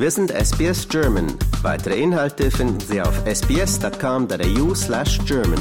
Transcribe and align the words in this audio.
Wir 0.00 0.12
sind 0.12 0.30
SBS 0.30 0.88
German. 0.88 1.36
Weitere 1.62 2.00
Inhalte 2.00 2.52
finden 2.52 2.78
Sie 2.78 3.02
auf 3.02 3.20
sbs.com.au 3.26 4.72
slash 4.72 5.18
German. 5.26 5.58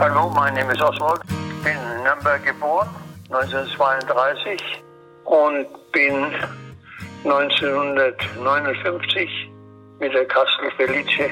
Hallo, 0.00 0.28
mein 0.30 0.54
Name 0.54 0.72
ist 0.72 0.82
Oswald. 0.82 1.20
Ich 1.28 1.62
bin 1.62 1.76
in 1.76 2.02
Nürnberg 2.02 2.44
geboren, 2.44 2.88
1932 3.30 4.60
und 5.26 5.68
bin 5.92 6.24
1959 7.22 9.52
mit 10.00 10.12
der 10.12 10.26
Kastel 10.26 10.72
Felice 10.76 11.30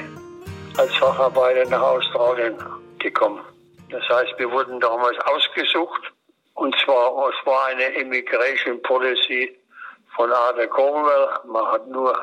als 0.78 0.94
Facharbeiter 0.96 1.68
nach 1.68 1.82
Australien 1.82 2.56
gekommen. 2.98 3.40
Das 3.90 4.02
heißt, 4.08 4.34
wir 4.38 4.50
wurden 4.50 4.80
damals 4.80 5.18
ausgesucht 5.26 6.12
und 6.54 6.74
zwar 6.84 7.12
es 7.28 7.46
war 7.46 7.66
eine 7.66 7.84
Immigration 8.00 8.80
Policy 8.82 9.58
von 10.16 10.30
Arthur 10.32 10.66
Cornwell. 10.68 11.28
Man 11.46 11.66
hat 11.66 11.86
nur 11.88 12.14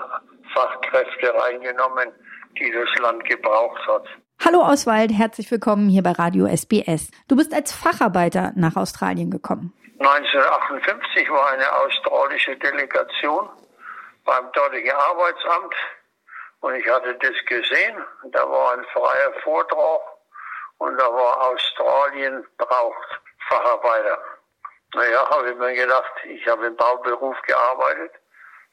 Fachkräfte 0.54 1.34
reingenommen, 1.44 2.10
die 2.58 2.72
das 2.72 2.90
Land 3.02 3.24
gebraucht 3.26 3.82
hat. 3.88 4.06
Hallo 4.44 4.62
Oswald, 4.62 5.12
herzlich 5.12 5.52
willkommen 5.52 5.90
hier 5.90 6.02
bei 6.02 6.12
Radio 6.14 6.48
SBS. 6.48 7.12
Du 7.28 7.36
bist 7.36 7.54
als 7.54 7.72
Facharbeiter 7.72 8.54
nach 8.56 8.76
Australien 8.76 9.30
gekommen. 9.30 9.74
1958 10.00 11.30
war 11.30 11.52
eine 11.52 11.66
australische 11.84 12.56
Delegation 12.56 13.50
beim 14.24 14.46
dortigen 14.54 14.92
Arbeitsamt 14.92 15.76
und 16.62 16.76
ich 16.76 16.90
hatte 16.90 17.16
das 17.16 17.36
gesehen. 17.46 18.04
Da 18.32 18.50
war 18.50 18.74
ein 18.74 18.86
freier 18.86 19.34
Vortrag 19.44 20.02
und 20.78 20.98
da 20.98 21.14
war 21.14 21.50
Australien 21.50 22.46
braucht 22.58 23.22
Facharbeiter. 23.48 24.20
Naja, 24.96 25.30
habe 25.30 25.52
ich 25.52 25.56
mir 25.56 25.74
gedacht, 25.74 26.12
ich 26.26 26.48
habe 26.48 26.68
im 26.68 26.76
Bauberuf 26.76 27.40
gearbeitet. 27.44 28.12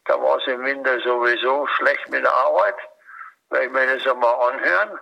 Da 0.06 0.20
war 0.20 0.38
es 0.38 0.46
im 0.46 0.64
Winter 0.64 0.98
sowieso 1.00 1.66
schlecht 1.66 2.08
mit 2.08 2.24
der 2.24 2.34
Arbeit. 2.34 2.76
Werde 3.50 3.66
ich 3.66 3.72
mir 3.72 3.86
das 3.86 4.06
einmal 4.06 4.52
anhören. 4.52 4.98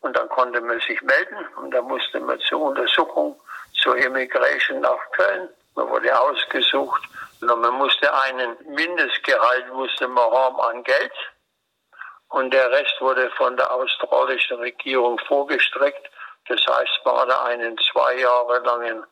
Und 0.00 0.16
dann 0.16 0.28
konnte 0.30 0.60
man 0.60 0.80
sich 0.80 1.00
melden 1.02 1.46
und 1.56 1.70
dann 1.72 1.84
musste 1.84 2.20
man 2.20 2.38
zur 2.40 2.60
Untersuchung 2.62 3.38
zur 3.82 3.96
Immigration 3.96 4.80
nach 4.80 4.98
Köln. 5.12 5.48
Man 5.74 5.88
wurde 5.88 6.18
ausgesucht 6.18 7.02
und 7.42 7.60
man 7.60 7.74
musste 7.74 8.12
einen 8.22 8.56
Mindestgehalt 8.74 9.72
musste 9.72 10.08
man 10.08 10.30
haben 10.30 10.60
an 10.60 10.82
Geld 10.84 11.12
und 12.30 12.52
der 12.52 12.70
Rest 12.70 12.94
wurde 13.00 13.30
von 13.36 13.56
der 13.56 13.70
australischen 13.72 14.58
Regierung 14.58 15.18
vorgestreckt. 15.26 16.10
Das 16.48 16.60
heißt, 16.66 17.00
man 17.04 17.16
hatte 17.16 17.42
einen 17.42 17.76
zwei 17.92 18.14
Jahre 18.14 18.60
langen 18.60 19.04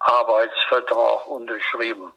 Arbeitsvertrag 0.00 1.26
unterschrieben. 1.26 2.12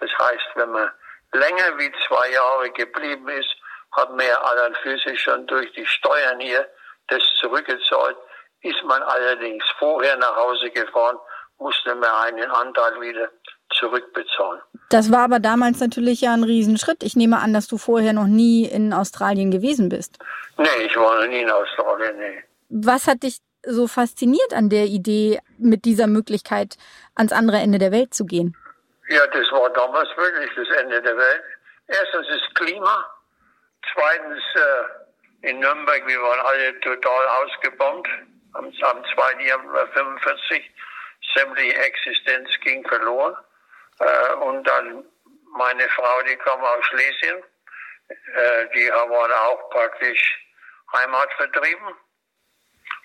Das 0.00 0.10
heißt, 0.10 0.46
wenn 0.54 0.70
man 0.70 0.90
länger 1.32 1.78
wie 1.78 1.92
zwei 2.06 2.30
Jahre 2.30 2.70
geblieben 2.70 3.28
ist, 3.28 3.56
hat 3.92 4.10
man 4.10 4.26
ja 4.26 4.40
an 4.40 4.76
schon 5.16 5.46
durch 5.46 5.72
die 5.72 5.86
Steuern 5.86 6.40
hier 6.40 6.68
das 7.08 7.22
zurückgezahlt. 7.40 8.16
Ist 8.60 8.82
man 8.84 9.02
allerdings 9.02 9.64
vorher 9.78 10.16
nach 10.16 10.36
Hause 10.36 10.70
gefahren, 10.70 11.18
musste 11.58 11.94
man 11.94 12.10
einen 12.10 12.50
Anteil 12.50 13.00
wieder 13.00 13.30
zurückbezahlen. 13.72 14.60
Das 14.90 15.10
war 15.10 15.20
aber 15.20 15.40
damals 15.40 15.80
natürlich 15.80 16.20
ja 16.20 16.32
ein 16.32 16.44
Riesenschritt. 16.44 17.02
Ich 17.02 17.16
nehme 17.16 17.38
an, 17.38 17.52
dass 17.52 17.66
du 17.66 17.78
vorher 17.78 18.12
noch 18.12 18.26
nie 18.26 18.64
in 18.64 18.92
Australien 18.92 19.50
gewesen 19.50 19.88
bist. 19.88 20.18
Nee, 20.58 20.86
ich 20.86 20.96
war 20.96 21.20
noch 21.20 21.28
nie 21.28 21.40
in 21.40 21.50
Australien, 21.50 22.16
nee. 22.18 22.44
Was 22.68 23.06
hat 23.06 23.22
dich 23.22 23.38
so 23.62 23.86
fasziniert 23.86 24.52
an 24.52 24.68
der 24.68 24.84
Idee, 24.84 25.40
mit 25.58 25.84
dieser 25.84 26.06
Möglichkeit 26.06 26.76
ans 27.14 27.32
andere 27.32 27.58
Ende 27.58 27.78
der 27.78 27.92
Welt 27.92 28.14
zu 28.14 28.26
gehen? 28.26 28.56
Ja, 29.08 29.26
das 29.26 29.50
war 29.52 29.70
damals 29.70 30.08
wirklich 30.16 30.50
das 30.56 30.68
Ende 30.80 31.02
der 31.02 31.16
Welt. 31.16 31.42
Erstens 31.86 32.26
ist 32.28 32.54
Klima. 32.54 33.04
Zweitens, 33.92 34.42
äh, 34.54 35.48
in 35.50 35.58
Nürnberg, 35.58 36.06
wir 36.06 36.20
waren 36.20 36.40
alle 36.40 36.80
total 36.80 37.26
ausgebombt. 37.42 38.08
Am, 38.54 38.66
am 38.66 39.04
2. 39.14 39.44
Januar 39.44 39.86
45 39.88 40.70
sämtliche 41.34 41.76
Existenz 41.76 42.48
ging 42.62 42.86
verloren. 42.88 43.36
Äh, 44.00 44.32
und 44.34 44.64
dann 44.64 45.04
meine 45.56 45.88
Frau, 45.90 46.22
die 46.22 46.36
kam 46.36 46.62
aus 46.62 46.84
Schlesien, 46.86 47.42
äh, 48.08 48.66
die 48.74 48.88
waren 48.90 49.32
auch 49.32 49.70
praktisch 49.70 50.46
Heimat 50.92 51.32
vertrieben. 51.34 51.94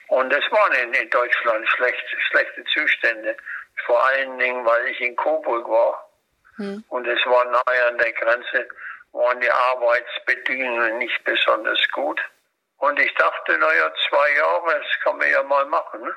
Und 0.08 0.34
es 0.34 0.52
waren 0.52 0.74
in, 0.74 0.94
in 0.94 1.10
Deutschland 1.10 1.68
schlecht, 1.70 2.04
schlechte 2.30 2.64
Zustände. 2.74 3.38
Vor 3.86 4.04
allen 4.08 4.38
Dingen, 4.40 4.66
weil 4.66 4.88
ich 4.88 5.00
in 5.02 5.16
Coburg 5.16 5.68
war. 5.70 6.10
Hm. 6.58 6.84
Und 6.90 7.08
es 7.08 7.24
war 7.26 7.46
nahe 7.46 7.86
an 7.88 7.98
der 7.98 8.12
Grenze, 8.14 8.68
waren 9.14 9.40
die 9.40 9.50
Arbeitsbedingungen 9.52 10.98
nicht 10.98 11.24
besonders 11.24 11.80
gut. 11.92 12.20
Und 12.78 13.00
ich 13.00 13.14
dachte, 13.16 13.58
naja, 13.58 13.94
zwei 14.10 14.36
Jahre, 14.36 14.80
das 14.80 15.04
kann 15.04 15.18
man 15.18 15.30
ja 15.30 15.44
mal 15.44 15.66
machen. 15.66 16.02
Ne? 16.02 16.16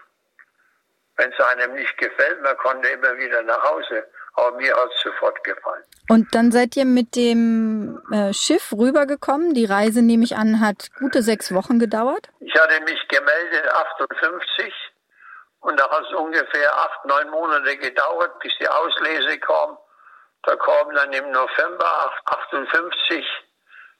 Wenn 1.16 1.32
es 1.32 1.40
einem 1.40 1.74
nicht 1.74 1.96
gefällt, 1.98 2.40
man 2.42 2.56
konnte 2.56 2.88
immer 2.88 3.16
wieder 3.18 3.42
nach 3.42 3.62
Hause. 3.62 4.06
Aber 4.34 4.56
mir 4.56 4.74
hat 4.74 4.90
es 4.94 5.02
sofort 5.02 5.42
gefallen. 5.44 5.84
Und 6.08 6.34
dann 6.34 6.52
seid 6.52 6.76
ihr 6.76 6.84
mit 6.84 7.16
dem 7.16 8.00
äh, 8.10 8.32
Schiff 8.32 8.72
rübergekommen. 8.72 9.54
Die 9.54 9.66
Reise, 9.66 10.02
nehme 10.02 10.24
ich 10.24 10.36
an, 10.36 10.60
hat 10.60 10.88
gute 10.98 11.22
sechs 11.22 11.54
Wochen 11.54 11.78
gedauert. 11.78 12.30
Ich 12.40 12.54
hatte 12.54 12.80
mich 12.80 13.08
gemeldet 13.08 13.68
58 13.72 14.72
und 15.60 15.78
da 15.78 15.88
hat 15.90 16.04
es 16.04 16.12
ungefähr 16.14 16.74
acht, 16.74 17.04
neun 17.04 17.30
Monate 17.30 17.76
gedauert, 17.76 18.38
bis 18.40 18.52
die 18.58 18.68
Auslese 18.68 19.38
kam. 19.38 19.76
Da 20.42 20.56
kam 20.56 20.94
dann 20.94 21.12
im 21.12 21.30
November 21.30 22.10
58 22.24 23.24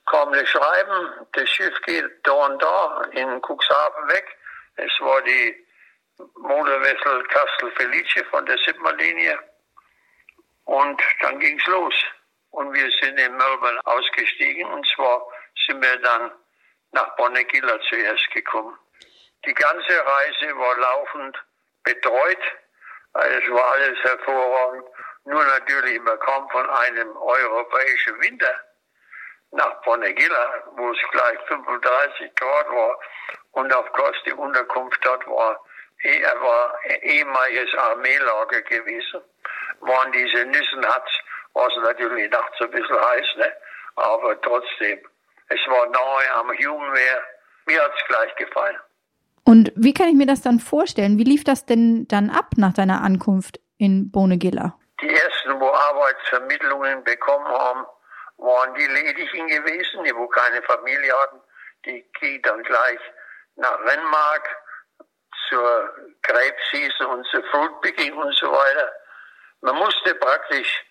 kam 0.06 0.32
ein 0.32 0.46
Schreiben, 0.46 1.26
das 1.32 1.48
Schiff 1.48 1.80
geht 1.82 2.04
da 2.24 2.32
und 2.32 2.60
da 2.60 3.02
in 3.12 3.40
Cuxhaven 3.40 4.08
weg. 4.08 4.26
Es 4.76 4.90
war 5.00 5.22
die 5.22 5.66
Motorwessel 6.36 7.22
Castel 7.28 7.70
Felice 7.76 8.24
von 8.30 8.44
der 8.46 8.58
Sippmer-Linie. 8.58 9.38
Und 10.64 11.02
dann 11.20 11.38
ging's 11.40 11.66
los. 11.66 11.94
Und 12.50 12.72
wir 12.74 12.90
sind 13.00 13.18
in 13.18 13.36
Melbourne 13.36 13.80
ausgestiegen 13.84 14.70
und 14.70 14.86
zwar 14.94 15.26
sind 15.66 15.82
wir 15.82 15.96
dann 16.00 16.32
nach 16.92 17.16
Bonnegilla 17.16 17.80
zuerst 17.88 18.30
gekommen. 18.32 18.76
Die 19.46 19.54
ganze 19.54 20.06
Reise 20.06 20.56
war 20.56 20.76
laufend 20.76 21.44
betreut. 21.82 22.38
Also 23.14 23.38
es 23.38 23.50
war 23.50 23.72
alles 23.72 23.98
hervorragend. 24.02 24.86
Nur 25.24 25.44
natürlich, 25.44 26.00
man 26.02 26.18
kam 26.20 26.48
von 26.50 26.68
einem 26.68 27.16
europäischen 27.16 28.20
Winter 28.22 28.60
nach 29.52 29.82
Bonnegilla, 29.82 30.64
wo 30.76 30.90
es 30.90 30.98
gleich 31.10 31.38
35 31.48 32.34
Grad 32.34 32.68
war 32.70 32.98
und 33.52 33.72
auf 33.74 33.90
Kurs 33.92 34.16
die 34.26 34.32
Unterkunft 34.32 34.98
dort 35.04 35.26
war, 35.26 35.60
er 36.02 36.40
war 36.40 36.78
ehemaliges 37.02 37.72
Armeelager 37.74 38.62
gewesen 38.62 39.22
waren 39.82 40.12
diese 40.12 40.44
Nüssenhatz, 40.46 41.10
war 41.54 41.68
es 41.68 41.76
natürlich 41.82 42.30
nachts 42.30 42.60
ein 42.60 42.70
bisschen 42.70 42.96
heiß, 42.96 43.26
ne? 43.36 43.52
aber 43.96 44.40
trotzdem, 44.40 44.98
es 45.48 45.60
war 45.66 45.86
nahe 45.86 46.34
am 46.34 46.48
Humenmeer. 46.50 47.22
Mir 47.66 47.82
hat 47.82 47.92
es 47.96 48.06
gleich 48.08 48.34
gefallen. 48.36 48.76
Und 49.44 49.72
wie 49.76 49.92
kann 49.92 50.08
ich 50.08 50.14
mir 50.14 50.26
das 50.26 50.40
dann 50.40 50.60
vorstellen? 50.60 51.18
Wie 51.18 51.24
lief 51.24 51.44
das 51.44 51.66
denn 51.66 52.06
dann 52.08 52.30
ab 52.30 52.50
nach 52.56 52.72
deiner 52.72 53.02
Ankunft 53.02 53.60
in 53.76 54.10
Bonegilla? 54.10 54.78
Die 55.00 55.08
ersten, 55.08 55.60
wo 55.60 55.68
Arbeitsvermittlungen 55.68 57.04
bekommen 57.04 57.46
haben, 57.46 57.86
waren 58.38 58.74
die 58.74 58.86
Ledigen 58.86 59.48
gewesen, 59.48 60.04
die 60.04 60.14
wo 60.14 60.26
keine 60.28 60.62
Familie 60.62 61.12
hatten. 61.22 61.40
Die 61.84 62.04
gingen 62.20 62.42
dann 62.42 62.62
gleich 62.62 63.00
nach 63.56 63.78
Renmark 63.80 64.48
zur 65.52 65.94
Krebswiese 66.22 67.06
und 67.08 67.26
zur 67.26 67.44
Fruitpicking 67.44 68.14
und 68.14 68.34
so 68.36 68.50
weiter. 68.50 68.92
Man 69.60 69.76
musste 69.76 70.14
praktisch 70.14 70.84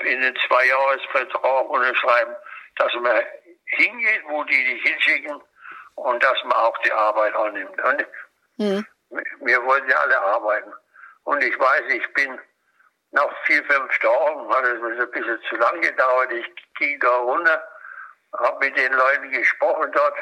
in 0.00 0.20
den 0.20 0.36
Zweijahresvertrag 0.46 1.68
unterschreiben, 1.70 2.34
dass 2.76 2.92
man 2.94 3.22
hingeht, 3.64 4.22
wo 4.28 4.44
die 4.44 4.64
dich 4.64 4.82
hinschicken 4.82 5.40
und 5.94 6.22
dass 6.22 6.42
man 6.44 6.52
auch 6.52 6.76
die 6.78 6.92
Arbeit 6.92 7.34
annimmt. 7.34 7.82
Und 7.82 8.06
mhm. 8.56 8.86
Wir 9.40 9.64
wollten 9.64 9.88
ja 9.88 9.96
alle 9.96 10.20
arbeiten. 10.20 10.72
Und 11.24 11.42
ich 11.42 11.58
weiß, 11.58 11.82
ich 11.88 12.14
bin 12.14 12.38
nach 13.12 13.30
vier, 13.44 13.64
fünf 13.64 13.98
Tagen, 13.98 14.48
hat 14.50 14.64
es 14.64 15.00
ein 15.00 15.10
bisschen 15.10 15.40
zu 15.48 15.56
lang 15.56 15.80
gedauert, 15.80 16.32
ich 16.32 16.46
ging 16.78 17.00
da 17.00 17.16
runter, 17.16 17.68
habe 18.38 18.66
mit 18.66 18.76
den 18.76 18.92
Leuten 18.92 19.30
gesprochen 19.30 19.90
dort, 19.92 20.14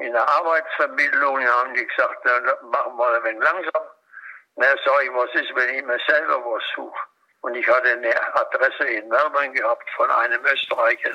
in 0.00 0.12
der 0.12 0.28
Arbeitsvermittlung, 0.28 1.40
haben 1.46 1.74
die 1.74 1.86
gesagt, 1.86 2.20
na, 2.24 2.40
machen 2.70 2.96
wir 2.96 3.14
ein 3.14 3.24
wenig 3.24 3.42
langsam. 3.42 3.82
Na, 4.56 4.66
sag 4.84 5.02
ich, 5.04 5.12
was 5.14 5.34
ist, 5.34 5.54
wenn 5.54 5.74
ich 5.74 5.84
mir 5.84 5.98
selber 6.06 6.44
was 6.44 6.62
suche? 6.74 6.98
Und 7.40 7.54
ich 7.54 7.66
hatte 7.68 7.90
eine 7.90 8.34
Adresse 8.34 8.84
in 8.84 9.08
Melbourne 9.08 9.52
gehabt 9.52 9.88
von 9.96 10.10
einem 10.10 10.44
Österreicher. 10.44 11.14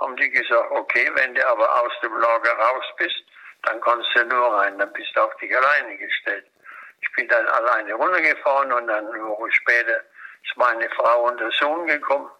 Haben 0.00 0.16
die 0.16 0.30
gesagt, 0.30 0.70
okay, 0.70 1.10
wenn 1.14 1.34
du 1.34 1.46
aber 1.46 1.82
aus 1.82 1.92
dem 2.02 2.16
Lager 2.18 2.52
raus 2.52 2.84
bist, 2.96 3.22
dann 3.62 3.80
kannst 3.80 4.08
du 4.14 4.24
nur 4.24 4.58
rein, 4.58 4.78
dann 4.78 4.92
bist 4.92 5.14
du 5.14 5.20
auf 5.20 5.34
dich 5.36 5.54
alleine 5.56 5.96
gestellt. 5.96 6.46
Ich 7.00 7.12
bin 7.12 7.28
dann 7.28 7.46
alleine 7.46 7.94
runtergefahren 7.94 8.72
und 8.72 8.86
dann 8.86 9.08
eine 9.08 9.24
Woche 9.24 9.52
später 9.52 10.00
ist 10.42 10.56
meine 10.56 10.88
Frau 10.90 11.24
und 11.24 11.38
der 11.40 11.50
Sohn 11.52 11.86
gekommen. 11.86 12.30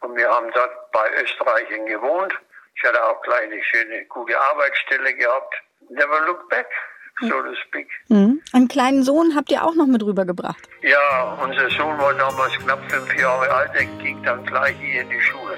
Und 0.00 0.16
wir 0.16 0.28
haben 0.28 0.50
dort 0.52 0.90
bei 0.92 1.10
Österreichern 1.22 1.86
gewohnt. 1.86 2.34
Ich 2.74 2.88
hatte 2.88 3.04
auch 3.04 3.20
gleich 3.22 3.42
eine 3.44 3.62
schöne, 3.62 4.04
gute 4.06 4.38
Arbeitsstelle 4.40 5.14
gehabt. 5.14 5.54
Never 5.90 6.26
look 6.26 6.48
back, 6.48 6.66
so 7.20 7.28
to 7.28 7.54
speak. 7.68 7.88
Mhm. 8.08 8.40
Einen 8.52 8.68
kleinen 8.68 9.02
Sohn 9.02 9.34
habt 9.34 9.50
ihr 9.50 9.62
auch 9.62 9.74
noch 9.74 9.86
mit 9.86 10.02
rübergebracht. 10.02 10.68
Ja, 10.82 11.38
unser 11.42 11.68
Sohn 11.70 11.98
war 11.98 12.14
damals 12.14 12.52
knapp 12.58 12.80
fünf 12.90 13.14
Jahre 13.18 13.50
alt, 13.50 13.70
er 13.74 13.84
ging 13.84 14.22
dann 14.22 14.44
gleich 14.46 14.76
hier 14.80 15.02
in 15.02 15.10
die 15.10 15.20
Schule. 15.20 15.56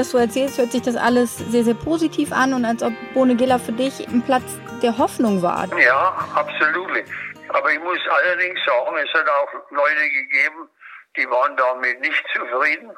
Das 0.00 0.10
so 0.10 0.18
erzählst, 0.18 0.58
hört 0.58 0.72
sich 0.72 0.82
das 0.82 0.96
alles 0.96 1.36
sehr, 1.36 1.62
sehr 1.62 1.74
positiv 1.74 2.32
an 2.32 2.54
und 2.54 2.64
als 2.64 2.82
ob 2.82 2.92
Bonegilla 3.12 3.58
für 3.58 3.72
dich 3.72 4.08
ein 4.08 4.22
Platz 4.22 4.58
der 4.82 4.96
Hoffnung 4.96 5.42
war. 5.42 5.68
Ja, 5.78 6.16
absolut. 6.34 7.04
Aber 7.48 7.70
ich 7.70 7.80
muss 7.80 7.98
allerdings 8.08 8.58
sagen, 8.64 8.96
es 8.96 9.12
hat 9.12 9.28
auch 9.28 9.52
Leute 9.70 10.08
gegeben, 10.08 10.70
die 11.16 11.28
waren 11.28 11.54
damit 11.56 12.00
nicht 12.00 12.24
zufrieden. 12.34 12.96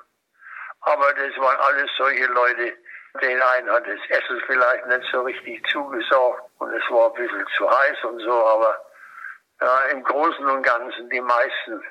Aber 0.82 1.12
das 1.14 1.36
waren 1.38 1.56
alles 1.68 1.90
solche 1.96 2.26
Leute, 2.26 2.72
den 3.20 3.42
einen 3.42 3.70
hat 3.70 3.84
das 3.86 4.00
Essen 4.08 4.40
vielleicht 4.46 4.86
nicht 4.86 5.08
so 5.12 5.22
richtig 5.22 5.64
zugesagt 5.70 6.42
und 6.58 6.72
es 6.72 6.82
war 6.90 7.08
ein 7.08 7.14
bisschen 7.14 7.46
zu 7.56 7.68
heiß 7.68 8.04
und 8.04 8.20
so, 8.20 8.46
aber 8.46 8.78
ja, 9.60 9.80
im 9.92 10.02
Großen 10.04 10.46
und 10.46 10.62
Ganzen 10.62 11.10
die 11.10 11.20
meisten, 11.20 11.82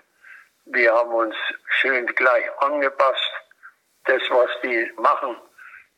wir 0.66 0.94
haben 0.94 1.12
uns 1.12 1.36
schön 1.80 2.06
gleich 2.08 2.46
angepasst. 2.62 3.41
Das, 4.06 4.22
was 4.30 4.50
die 4.64 4.92
machen, 4.98 5.36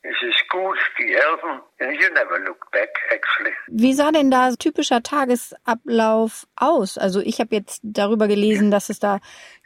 es 0.03 0.21
ist 0.21 0.49
gut, 0.49 0.77
die 0.99 1.15
helfen. 1.15 1.61
And 1.79 1.93
you 1.93 2.09
never 2.09 2.37
look 2.39 2.69
back, 2.71 2.89
actually. 3.09 3.53
Wie 3.67 3.93
sah 3.93 4.11
denn 4.11 4.29
da 4.29 4.51
typischer 4.51 5.01
Tagesablauf 5.01 6.45
aus? 6.57 6.97
Also 6.97 7.21
ich 7.21 7.39
habe 7.39 7.55
jetzt 7.55 7.79
darüber 7.83 8.27
gelesen, 8.27 8.69
dass 8.69 8.89
es 8.89 8.99
da 8.99 9.19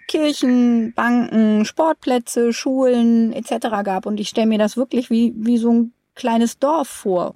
Kirchen, 0.08 0.94
Banken, 0.94 1.66
Sportplätze, 1.66 2.54
Schulen 2.54 3.34
etc. 3.34 3.84
gab. 3.84 4.06
Und 4.06 4.20
ich 4.20 4.30
stelle 4.30 4.48
mir 4.48 4.60
das 4.60 4.78
wirklich 4.78 5.10
wie, 5.10 5.34
wie 5.36 5.58
so 5.58 5.72
ein 5.74 5.94
kleines 6.16 6.60
Dorf 6.60 6.88
vor. 6.88 7.34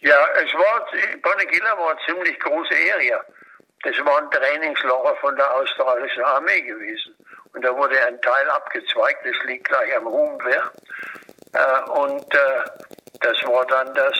Ja, 0.00 0.16
es 0.36 0.54
war, 0.54 0.86
Bonegilla 1.20 1.76
war 1.76 1.90
eine 1.90 2.00
ziemlich 2.06 2.38
große 2.38 2.74
Area. 2.94 3.20
Das 3.82 3.96
war 4.04 4.22
ein 4.22 4.30
Trainingslager 4.30 5.16
von 5.20 5.34
der 5.34 5.54
australischen 5.56 6.22
Armee 6.22 6.62
gewesen. 6.62 7.14
Und 7.58 7.64
da 7.64 7.76
wurde 7.76 8.00
ein 8.06 8.22
Teil 8.22 8.50
abgezweigt, 8.50 9.26
das 9.26 9.34
liegt 9.46 9.66
gleich 9.66 9.96
am 9.96 10.06
Ruhmwehr. 10.06 10.70
Äh, 11.54 11.90
und 11.90 12.32
äh, 12.32 12.64
das 13.18 13.36
war 13.48 13.66
dann 13.66 13.92
das 13.94 14.16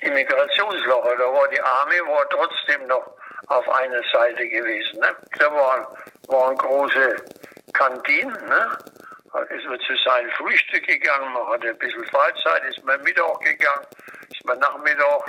Immigrationsloch. 0.00 1.04
Da 1.16 1.32
war 1.32 1.46
die 1.46 1.60
Armee 1.60 2.00
war 2.00 2.28
trotzdem 2.28 2.88
noch 2.88 3.14
auf 3.46 3.68
einer 3.68 4.02
Seite 4.12 4.48
gewesen. 4.48 4.98
Ne? 4.98 5.14
Da 5.38 5.54
waren, 5.54 5.86
waren 6.26 6.56
große 6.56 7.24
Kantinen. 7.72 8.32
Ne? 8.48 8.78
Da 9.32 9.42
ist 9.42 9.66
man 9.66 9.78
zu 9.78 9.94
seinem 10.04 10.30
Frühstück 10.32 10.84
gegangen, 10.88 11.32
man 11.32 11.46
hatte 11.50 11.68
ein 11.68 11.78
bisschen 11.78 12.04
Freizeit, 12.06 12.64
ist 12.68 12.84
man 12.84 13.00
Mittag 13.02 13.38
gegangen, 13.42 13.86
ist 14.28 14.44
man 14.44 14.58
Nachmittag, 14.58 15.22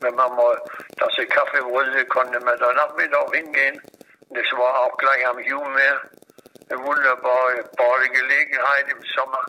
wenn 0.00 0.14
man 0.14 0.36
mal 0.36 0.60
Tasse 0.98 1.26
Kaffee 1.26 1.64
wollte, 1.64 2.04
konnte 2.04 2.38
man 2.40 2.58
da 2.58 2.70
Nachmittag 2.74 3.34
hingehen. 3.34 3.80
Das 4.28 4.44
war 4.52 4.80
auch 4.80 4.96
gleich 4.98 5.26
am 5.26 5.38
Jumeer 5.38 6.02
eine 6.70 6.82
wunderbare 6.84 7.64
Badegelegenheit 7.76 8.86
im 8.90 9.02
Sommer. 9.14 9.44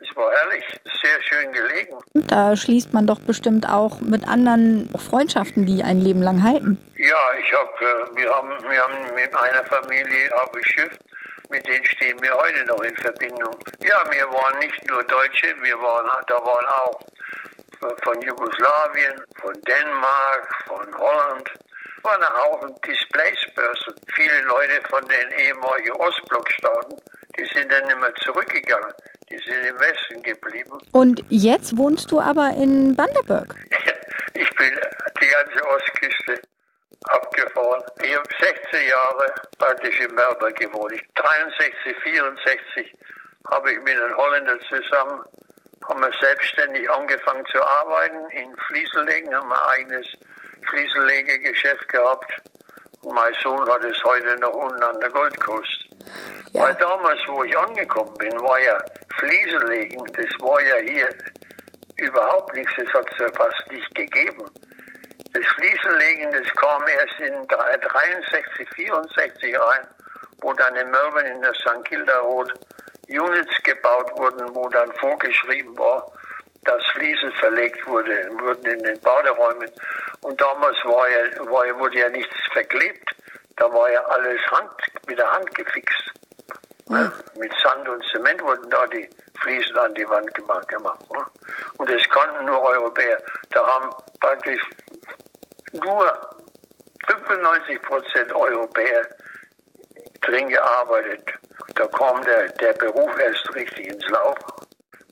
Es 0.00 0.16
war 0.16 0.30
herrlich, 0.30 0.64
sehr 1.02 1.22
schön 1.22 1.52
gelegen. 1.52 1.98
Da 2.14 2.56
schließt 2.56 2.92
man 2.94 3.06
doch 3.06 3.20
bestimmt 3.20 3.68
auch 3.68 4.00
mit 4.00 4.28
anderen 4.28 4.88
Freundschaften, 4.96 5.66
die 5.66 5.82
ein 5.82 6.00
Leben 6.00 6.22
lang 6.22 6.42
halten. 6.42 6.78
Ja, 6.96 7.16
ich 7.40 7.52
hab, 7.52 7.80
äh, 7.80 8.16
wir 8.16 8.32
haben, 8.32 8.50
wir 8.68 8.80
haben 8.80 9.14
mit 9.14 9.34
einer 9.34 9.64
Familie 9.64 10.42
auf 10.42 10.52
dem 10.52 10.62
Schiff, 10.62 10.98
mit 11.50 11.66
denen 11.66 11.84
stehen 11.84 12.20
wir 12.22 12.32
heute 12.34 12.64
noch 12.66 12.80
in 12.82 12.94
Verbindung. 12.96 13.56
Ja, 13.82 14.04
wir 14.10 14.26
waren 14.32 14.58
nicht 14.60 14.88
nur 14.88 15.02
Deutsche, 15.04 15.54
wir 15.62 15.78
waren, 15.80 16.06
da 16.26 16.34
waren 16.34 16.66
auch 16.66 17.00
von 18.02 18.20
Jugoslawien, 18.20 19.20
von 19.40 19.52
Dänemark, 19.62 20.64
von 20.66 20.98
Holland. 20.98 21.50
Waren 22.02 22.22
ein 22.22 22.36
Haufen 22.44 22.74
Displaced 22.86 23.54
Person. 23.54 23.94
Viele 24.14 24.40
Leute 24.42 24.80
von 24.88 25.04
den 25.08 25.30
ehemaligen 25.38 25.92
Ostblockstaaten, 25.92 26.96
die 27.36 27.44
sind 27.46 27.72
dann 27.72 27.86
nicht 27.86 28.00
mehr 28.00 28.14
zurückgegangen. 28.16 28.92
Die 29.30 29.38
sind 29.38 29.64
im 29.66 29.78
Westen 29.78 30.22
geblieben. 30.22 30.78
Und 30.92 31.22
jetzt 31.28 31.76
wohnst 31.76 32.10
du 32.10 32.20
aber 32.20 32.50
in 32.50 32.94
Banderberg. 32.96 33.54
Ich 34.34 34.54
bin 34.54 34.70
die 35.20 35.26
ganze 35.26 35.66
Ostküste 35.66 36.40
abgefahren. 37.08 37.82
Ich 38.02 38.14
habe 38.14 38.28
16 38.40 38.88
Jahre 38.88 39.34
praktisch 39.58 39.98
in 39.98 40.14
Melbourne 40.14 40.54
gewohnt. 40.54 40.92
Ich, 40.92 41.02
63, 41.14 41.96
64 42.04 42.94
habe 43.50 43.72
ich 43.72 43.78
mit 43.80 43.96
einem 43.96 44.16
Holländer 44.16 44.58
zusammen, 44.60 45.24
haben 45.88 46.00
wir 46.00 46.12
selbstständig 46.20 46.88
angefangen 46.90 47.44
zu 47.46 47.60
arbeiten 47.60 48.30
in 48.30 48.54
Fliesenlegen, 48.68 49.34
haben 49.34 49.48
wir 49.48 49.68
ein 49.70 49.80
eigenes 49.80 50.06
Fliesenlegegeschäft 50.70 51.88
gehabt. 51.88 52.32
Und 53.02 53.14
mein 53.14 53.34
Sohn 53.42 53.68
hat 53.68 53.84
es 53.84 54.02
heute 54.04 54.36
noch 54.40 54.52
unten 54.52 54.82
an 54.82 55.00
der 55.00 55.10
Goldkust. 55.10 55.88
Ja. 56.52 56.64
Weil 56.64 56.74
damals, 56.74 57.20
wo 57.28 57.44
ich 57.44 57.56
angekommen 57.56 58.14
bin, 58.18 58.32
war 58.40 58.58
ja 58.60 58.78
Fliesenlegen, 59.18 60.04
das 60.12 60.40
war 60.40 60.60
ja 60.62 60.76
hier 60.76 61.08
überhaupt 61.96 62.54
nichts, 62.54 62.72
das 62.76 62.92
hat 62.94 63.06
es 63.12 63.18
ja 63.18 63.28
fast 63.32 63.70
nicht 63.70 63.94
gegeben. 63.94 64.44
Das 65.32 65.44
Fliesenlegen, 65.46 66.32
das 66.32 66.52
kam 66.54 66.82
erst 66.88 67.20
in 67.20 67.46
63, 67.46 68.68
64 68.74 69.60
rein, 69.60 69.86
wo 70.40 70.52
dann 70.54 70.74
in 70.76 70.90
Melbourne 70.90 71.28
in 71.28 71.42
der 71.42 71.54
St. 71.54 71.84
Kilda 71.84 72.18
Road 72.20 72.52
Units 73.08 73.62
gebaut 73.62 74.10
wurden, 74.16 74.54
wo 74.54 74.68
dann 74.68 74.92
vorgeschrieben 74.94 75.76
war, 75.78 76.10
dass 76.64 76.84
Fliesen 76.92 77.32
verlegt 77.32 77.86
wurde, 77.86 78.28
wurden 78.40 78.66
in 78.66 78.82
den 78.82 79.00
Baderäumen. 79.00 79.70
Und 80.22 80.40
damals 80.40 80.76
war 80.84 81.08
ja, 81.08 81.50
war 81.50 81.66
ja, 81.66 81.78
wurde 81.78 81.98
ja 81.98 82.08
nichts 82.08 82.34
verklebt, 82.52 83.14
da 83.56 83.72
war 83.72 83.90
ja 83.90 84.00
alles 84.04 84.40
Hand, 84.50 84.72
mit 85.06 85.18
der 85.18 85.30
Hand 85.30 85.54
gefixt. 85.54 86.12
Mhm. 86.88 87.12
Mit 87.36 87.52
Sand 87.62 87.88
und 87.88 88.04
Zement 88.12 88.42
wurden 88.42 88.70
da 88.70 88.86
die 88.86 89.08
Fliesen 89.40 89.76
an 89.76 89.94
die 89.94 90.08
Wand 90.08 90.32
gemacht. 90.34 90.66
gemacht 90.68 91.12
ne? 91.12 91.24
Und 91.76 91.90
das 91.90 92.02
konnten 92.08 92.46
nur 92.46 92.62
Europäer. 92.62 93.22
Da 93.50 93.66
haben 93.66 93.90
praktisch 94.20 94.62
nur 95.72 96.28
95 97.06 97.82
Prozent 97.82 98.32
Europäer 98.32 99.06
drin 100.22 100.48
gearbeitet. 100.48 101.30
Da 101.74 101.86
kam 101.88 102.22
der, 102.24 102.48
der 102.48 102.72
Beruf 102.74 103.18
erst 103.18 103.54
richtig 103.54 103.88
ins 103.88 104.08
Laufen. 104.08 104.58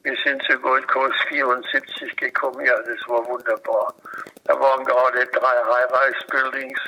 Wir 0.02 0.16
sind 0.24 0.42
zu 0.44 0.58
Gold 0.60 0.86
Coast 0.88 1.18
74 1.28 2.16
gekommen, 2.16 2.64
ja, 2.64 2.76
das 2.82 3.08
war 3.08 3.26
wunderbar. 3.26 3.92
Da 4.46 4.60
waren 4.60 4.84
gerade 4.84 5.26
drei 5.26 5.56
High-Rise-Buildings. 5.64 6.80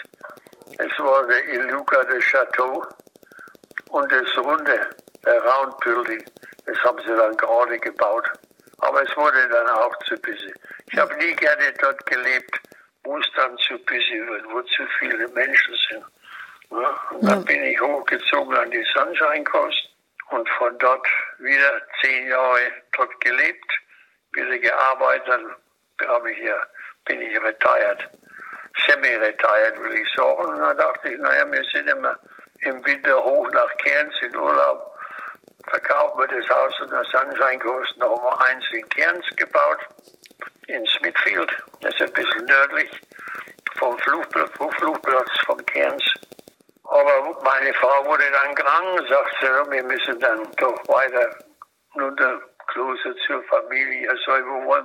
Es 0.79 0.99
war 1.00 1.27
der 1.27 1.45
Iluka 1.49 2.05
de 2.05 2.21
Chateau 2.21 2.87
und 3.91 4.12
das 4.12 4.38
Runde, 4.38 4.88
der 5.25 5.43
Round 5.43 5.77
Building. 5.81 6.25
Das 6.67 6.79
haben 6.85 6.99
sie 7.00 7.17
dann 7.17 7.37
gerade 7.37 7.79
gebaut. 7.81 8.31
Aber 8.79 9.03
es 9.03 9.17
wurde 9.17 9.49
dann 9.49 9.69
auch 9.71 9.97
zu 10.07 10.15
busy. 10.21 10.55
Ich 10.93 10.99
habe 10.99 11.15
nie 11.17 11.35
gerne 11.35 11.73
dort 11.81 12.07
gelebt, 12.07 12.61
wo 13.03 13.19
es 13.19 13.27
dann 13.35 13.57
zu 13.59 13.77
busy 13.79 14.25
wird, 14.29 14.45
wo 14.53 14.62
zu 14.62 14.87
viele 15.00 15.27
Menschen 15.29 15.75
sind. 15.91 16.05
Ja, 16.71 17.00
und 17.11 17.27
dann 17.27 17.45
bin 17.45 17.65
ich 17.65 17.81
hochgezogen 17.81 18.55
an 18.57 18.71
die 18.71 18.87
Sunshine 18.95 19.45
Coast 19.45 19.88
und 20.31 20.49
von 20.50 20.79
dort 20.79 21.07
wieder 21.38 21.81
zehn 22.03 22.29
Jahre 22.29 22.61
dort 22.97 23.21
gelebt, 23.21 23.73
wieder 24.33 24.59
gearbeitet, 24.59 25.41
habe 26.07 26.31
ich 26.31 26.38
ja, 26.38 26.61
bin 27.09 27.23
ich 27.23 27.43
retired, 27.43 28.09
semi-retired 28.87 29.83
will 29.83 29.95
ich 29.95 30.09
sagen. 30.15 30.45
Und 30.45 30.61
dann 30.61 30.77
dachte 30.77 31.09
ich, 31.09 31.19
naja, 31.19 31.50
wir 31.50 31.65
sind 31.73 31.88
immer 31.88 32.19
im 32.61 32.85
Winter 32.85 33.25
hoch 33.25 33.49
nach 33.50 33.77
Cairns 33.79 34.15
in 34.23 34.37
Urlaub, 34.37 34.95
verkaufen 35.69 36.21
wir 36.21 36.29
das 36.29 36.49
Haus 36.49 36.75
an 36.81 36.91
der 36.91 37.05
Sunshine 37.05 37.59
Coast, 37.59 37.97
noch 37.99 38.23
mal 38.23 38.37
eins 38.47 38.65
in 38.73 38.88
Cairns 38.91 39.27
gebaut, 39.37 39.79
in 40.67 40.85
Smithfield, 40.87 41.50
das 41.81 41.95
ist 41.95 42.03
ein 42.03 42.12
bisschen 42.12 42.45
nördlich 42.45 42.91
vom 43.79 43.99
Flugplatz, 43.99 44.50
Flugplatz 44.77 45.31
von 45.47 45.65
Cairns. 45.67 46.05
Aber 46.85 47.38
meine 47.45 47.73
Frau 47.75 48.07
wurde 48.07 48.25
dann 48.33 48.55
krank, 48.55 49.09
sagte, 49.09 49.71
wir 49.71 49.83
müssen 49.85 50.19
dann 50.21 50.50
doch 50.57 50.88
weiter. 50.88 51.37
Nur 51.95 52.15
der 52.17 52.41
Klose 52.69 53.15
zur 53.27 53.43
Familie 53.45 54.11
selber 54.25 54.65
wohl 54.65 54.83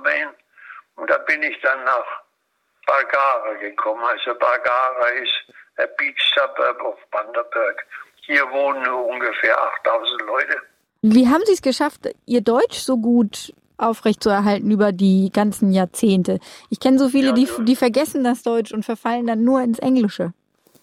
Und 0.96 1.10
da 1.10 1.18
bin 1.18 1.42
ich 1.42 1.60
dann 1.62 1.84
nach 1.84 2.24
Bargara 2.86 3.54
gekommen. 3.60 4.02
Also 4.04 4.34
Bargara 4.38 5.08
ist 5.22 5.54
ein 5.76 5.88
Beach 5.96 6.32
Suburb 6.34 6.80
of 6.82 6.98
Banderberg. 7.10 7.86
Hier 8.26 8.48
wohnen 8.50 8.86
ungefähr 8.88 9.60
8000 9.84 10.22
Leute. 10.22 10.56
Wie 11.02 11.28
haben 11.28 11.44
Sie 11.44 11.52
es 11.52 11.62
geschafft, 11.62 12.08
Ihr 12.24 12.40
Deutsch 12.40 12.78
so 12.78 12.96
gut 12.96 13.52
aufrechtzuerhalten 13.76 14.70
über 14.70 14.92
die 14.92 15.30
ganzen 15.32 15.72
Jahrzehnte? 15.72 16.38
Ich 16.70 16.80
kenne 16.80 16.98
so 16.98 17.08
viele, 17.08 17.28
ja, 17.28 17.32
die, 17.32 17.48
die 17.60 17.76
vergessen 17.76 18.24
das 18.24 18.42
Deutsch 18.42 18.72
und 18.72 18.84
verfallen 18.84 19.26
dann 19.26 19.44
nur 19.44 19.60
ins 19.60 19.78
Englische. 19.78 20.32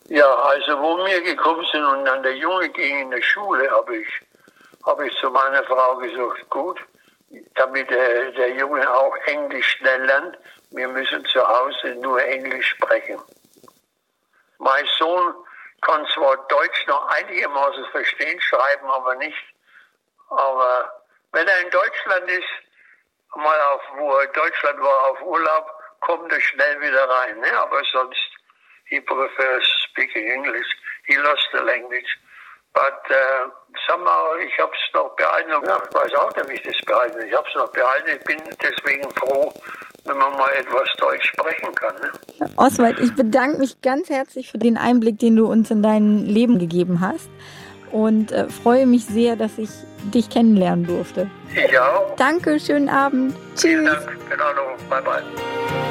Ja, 0.10 0.28
also 0.28 0.74
wo 0.74 0.98
wir 1.06 1.22
gekommen 1.22 1.66
sind 1.72 1.86
und 1.86 2.06
dann 2.06 2.22
der 2.22 2.36
Junge 2.36 2.70
ging 2.70 3.00
in 3.00 3.12
die 3.12 3.24
Schule, 3.24 3.70
habe 3.72 3.98
ich, 3.98 4.08
hab 4.86 5.02
ich 5.02 5.16
zu 5.20 5.30
meiner 5.30 5.64
Frau 5.64 5.96
gesagt, 5.98 6.50
gut, 6.50 6.80
damit 7.56 7.90
der, 7.90 8.32
der 8.32 8.52
Junge 8.52 8.90
auch 8.90 9.16
Englisch 9.26 9.78
schnell 9.78 10.06
lernt, 10.06 10.38
wir 10.72 10.88
müssen 10.88 11.26
zu 11.26 11.48
Hause 11.48 11.96
nur 11.96 12.22
Englisch 12.24 12.70
sprechen. 12.70 13.22
Mein 14.58 14.86
Sohn 14.98 15.34
kann 15.82 16.06
zwar 16.14 16.38
Deutsch 16.48 16.88
noch 16.88 17.08
einigermaßen 17.08 17.86
verstehen, 17.92 18.40
schreiben 18.42 18.90
aber 18.90 19.16
nicht. 19.16 19.44
Aber 20.30 21.04
wenn 21.32 21.48
er 21.48 21.60
in 21.62 21.70
Deutschland 21.70 22.30
ist, 22.30 22.50
mal 23.36 23.60
auf, 23.74 23.82
wo 23.96 24.14
er 24.18 24.28
Deutschland 24.28 24.80
war, 24.82 25.10
auf 25.10 25.22
Urlaub, 25.22 25.72
kommt 26.02 26.32
er 26.32 26.42
schnell 26.42 26.82
wieder 26.82 27.10
rein. 27.10 27.40
Ne? 27.40 27.60
Aber 27.60 27.82
sonst, 27.92 28.30
he 28.86 29.00
prefers 29.02 29.68
speaking 29.90 30.28
English. 30.28 30.68
He 31.06 31.16
lost 31.16 31.48
the 31.54 31.60
language. 31.60 32.18
But 32.74 33.02
uh, 33.10 33.52
somehow, 33.88 34.38
ich 34.46 34.58
habe 34.60 34.72
es 34.72 34.94
noch. 34.94 35.12
Ja, 35.20 35.38
ich 35.40 35.94
weiß 35.94 36.14
auch 36.16 36.36
nicht, 36.36 36.50
wie 36.50 36.54
ich 36.54 36.64
das 36.64 36.86
behalten 36.86 37.20
Ich 37.28 37.36
habe 37.36 37.48
es 37.48 37.56
noch 37.56 37.70
behalten. 37.72 38.10
Ich 38.18 38.24
bin 38.24 38.38
deswegen 38.62 39.10
froh, 39.12 39.52
wenn 40.06 40.18
man 40.18 40.32
mal 40.38 40.50
etwas 40.58 40.88
Deutsch 40.98 41.28
sprechen 41.28 41.76
kann. 41.76 41.96
Ne? 42.02 42.50
Oswald, 42.56 43.00
ich 43.00 43.14
bedanke 43.16 43.60
mich 43.60 43.82
ganz 43.82 44.10
herzlich 44.10 44.52
für 44.52 44.58
den 44.58 44.78
Einblick, 44.78 45.20
den 45.20 45.36
du 45.36 45.48
uns 45.48 45.70
in 45.70 45.84
dein 45.84 46.26
Leben 46.26 46.60
gegeben 46.60 47.02
hast 47.02 47.30
und 47.92 48.32
äh, 48.32 48.48
freue 48.48 48.86
mich 48.86 49.06
sehr, 49.06 49.36
dass 49.36 49.58
ich 49.58 49.70
dich 50.14 50.30
kennenlernen 50.30 50.88
durfte. 50.88 51.30
Ich 51.54 51.78
auch. 51.78 52.16
Danke, 52.16 52.60
schönen 52.60 52.90
Abend. 52.90 53.36
Tschüss. 53.56 53.64
Vielen 53.64 53.86
Dank. 53.86 54.18
In 54.34 54.42
Ordnung. 54.42 54.90
Bye, 54.90 55.02
bye. 55.02 55.91